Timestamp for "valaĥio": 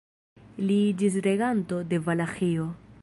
2.09-2.67